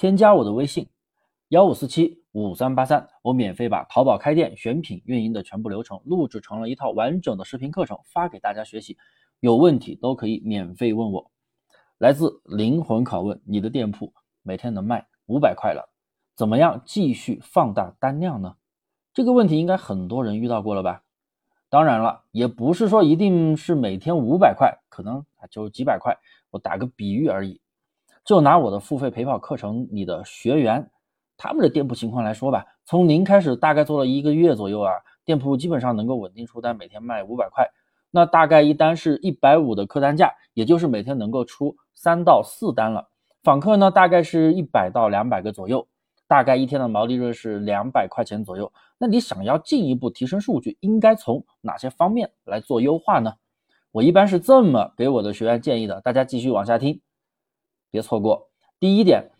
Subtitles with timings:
[0.00, 0.88] 添加我的微信
[1.48, 8.96] 幺五四七五三八三，我免费把淘宝开店、选品、运营的全部流程录制成了一套完整的视频课程发给大家学习，
[9.40, 11.30] 有问题都可以免费问我。
[11.98, 15.92] 来自灵魂拷问：你的店铺每天能卖五百块了，
[16.34, 18.56] 怎么样继续放大单量呢？
[19.12, 21.02] 这个问题应该很多人遇到过了吧？
[21.68, 26.16] 当然了，也不是说一定是每天五百块，可能就几百块。
[26.48, 27.60] 我打个比喻而已。
[28.30, 30.88] 就拿我的付费陪跑课程里的学员，
[31.36, 34.92] 他们的店铺情况来说吧，从零开始，大概做了一个月左右啊，
[35.24, 37.68] 店铺基本上能够稳定出单，每天卖五百块。
[38.12, 43.08] 那大概一单是一百五的客单价，也就是每天能够出三到四单了。
[43.42, 45.88] 访客呢，大概是一百到两百个左右，
[46.28, 48.72] 大概一天的毛利润是两百块钱左右。
[48.96, 53.32] 那你想要进一步提升数据，应该从哪些方面来做优化呢？
[53.90, 57.00] 我一般是这么给我的学员建议的，大家继续往下听，
[57.90, 58.50] 别错过。
[58.78, 59.30] 第一点，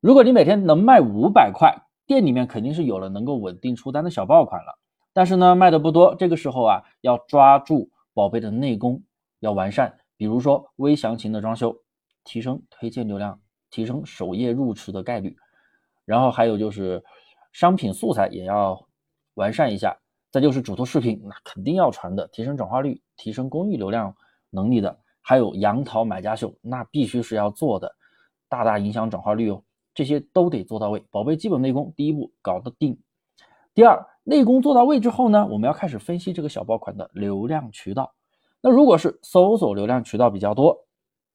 [0.00, 4.78] 如果你每天能卖五百块，店里面肯定是有了能够稳定出单的小爆款了。
[5.12, 7.90] 但是呢，卖的不多，这个时候啊，要抓住。
[8.14, 9.02] 宝贝的内功
[9.40, 11.76] 要完善，比如说微详情的装修，
[12.24, 15.36] 提升推荐流量，提升首页入池的概率。
[16.06, 17.04] 然后还有就是
[17.52, 18.86] 商品素材也要
[19.34, 19.98] 完善一下。
[20.32, 24.16] 再就是主图视频，那肯定要传的，提升转化率，提升公域流量
[24.48, 24.98] 能力的。
[25.28, 27.92] 还有杨桃买家秀，那必须是要做的，
[28.48, 29.60] 大大影响转化率哦。
[29.92, 31.04] 这些都得做到位。
[31.10, 32.96] 宝贝基本内功，第一步搞得定。
[33.74, 34.06] 第二。
[34.28, 38.12] 内功做到位之后呢，我们要开始分析这个小爆款的流量渠道。
[38.60, 40.76] 那如果是搜索流量渠道比较多，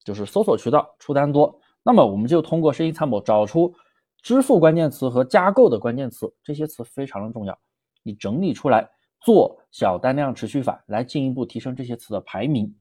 [0.04, 3.74] 就是搜索渠道出单多，那么我们就通过生意参谋找出
[4.22, 7.58] 支付关键词和加购的关键词，这些词非常的重要。
[8.04, 8.90] 你整理出来，
[9.22, 12.76] 做小单量持续法，来进一步提升这些词的排名，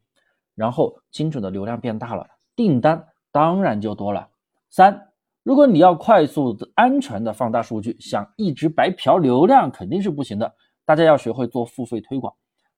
[0.61, 4.28] 然后精准的流量变大了，订单当然就多了。
[4.69, 5.06] 三。
[5.42, 10.55] 如果你要快速的、安全的放大数据，想一直白嫖流量肯定是不行的。
[10.84, 12.31] 大家要学会做付费推广，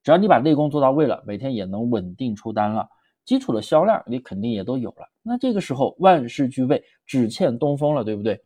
[0.05, 2.89] 只要你把内功做到位了，每天也能稳定出单了，
[3.25, 5.09] 基础的销量你肯定也都有了。
[5.25, 8.41] 那这个时候万事俱备，只欠东风了，对不对？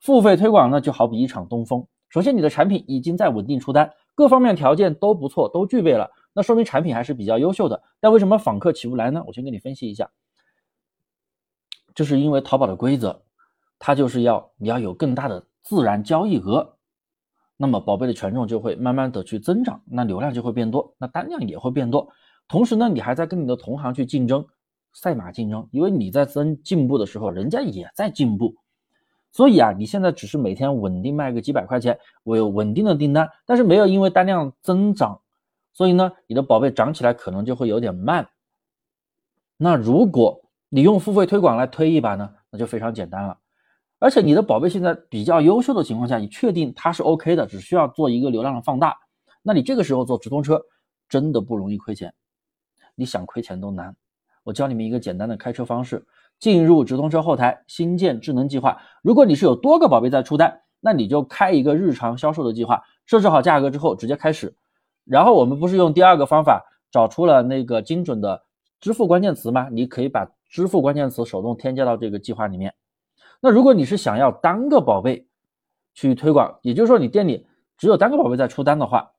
[0.00, 1.86] 付费推广呢，就好比一场东风。
[2.08, 7.82] 首先，你的产品已经在稳定出单，各方面条件都不错，都具备了，那说明产品还是比较优秀的。
[8.00, 9.24] 但为什么访客起不来呢？
[9.26, 10.10] 我先给你分析一下，
[11.94, 13.22] 这是因为淘宝的规则。
[13.78, 16.76] 它就是要你要有更大的自然交易额，
[17.56, 22.08] 那么宝贝的权重就会慢慢的去增长，那流量就会变多，那单量也会变多。
[22.48, 24.46] 同时呢，你还在跟你的同行去竞争，
[24.94, 28.54] 赛马竞争，因为你在增进步的时候，人家也在进步。
[29.32, 35.20] 所以啊，你现在只是每天稳定卖个几百块钱，我有稳定的订单，但是没有因为单量增长，
[35.74, 38.28] 所以呢，你的宝贝涨起来可能就会有点慢。
[39.56, 43.38] 那如果你用付费推广来推一把呢，那就非常简单了。
[43.98, 48.96] 而且你的宝贝现在比较优秀的情况下，你确定它是 OK 的，只需要做一个流量的放大，
[49.42, 50.60] 那你这个时候做直通车
[51.08, 52.12] 真的不容易亏钱，
[52.94, 53.96] 你想亏钱都难。
[54.42, 56.04] 我教你们一个简单的开车方式：
[56.38, 58.80] 进入直通车后台，新建智能计划。
[59.02, 64.54] 如果你是有多个宝贝在出单，那你就开一个日常销售的计划，设置好价格之后直接开始。
[65.04, 68.42] 然后我们不是用第二个方法找出了那个精准的
[68.80, 69.68] 支付关键词吗？
[69.70, 72.74] 你可以把支付关键词手动添加到这个计划里面。
[73.40, 75.26] 那如果你是想要单个宝贝
[75.92, 79.10] 去推广，也就是说你店里只有单个宝贝在出单的话，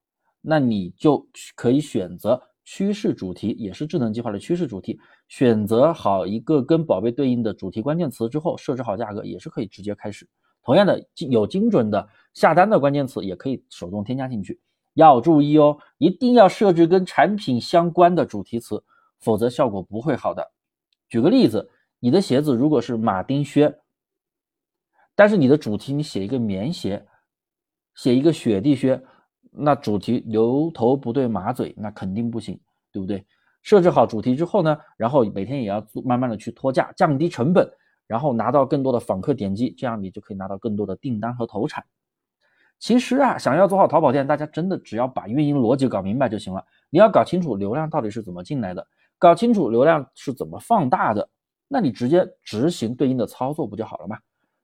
[0.41, 10.27] 那你就可以选择趋势主题，也是智能计划的趋势主题，选择好一个跟宝贝对应的主题关键词之后，设置好价格，也是可以直接开始。
[10.63, 14.59] 同样的，有精准的下单的关键词，也可以手动添加进去。
[14.95, 18.83] 要注意哦，一定要设置跟产品相关的主题词，
[19.19, 20.51] 否则效果不会好的。
[21.07, 21.69] 举个例子，
[21.99, 23.79] 你的鞋子如果是马丁靴。
[25.13, 27.05] 但是你的主题你写一个棉鞋，
[27.93, 29.01] 写一个雪地靴，
[29.51, 32.59] 那主题牛头不对马嘴，那肯定不行，
[32.91, 33.25] 对不对？
[33.61, 37.69] 设置好主题之后呢，然后每天也要慢慢的去脱价，降低成本，
[38.07, 41.83] 然后拿到更多的访客点击，这样你就可以拿到更多的订单和投产。
[42.79, 46.63] 其实啊，想要做好淘宝店，大家真的只要把运营逻辑搞明白就行了。
[46.89, 48.85] 你要搞清楚流量到底是怎么进来的，
[49.17, 51.27] 搞清楚流量是怎么放大的，
[51.67, 54.17] 那你直接执行对应的操作不就好了吗？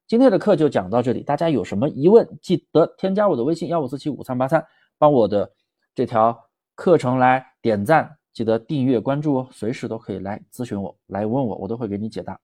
[0.08, 4.64] 今天的课就讲到这里，大家有什么疑问，记得添加我的微信幺五四七五三八三，
[4.98, 5.50] 帮我的
[5.96, 6.38] 这条
[6.76, 12.38] 课程来点赞，记得订阅关注哦，随时都可以来咨询我，来问我，我都会给你解答。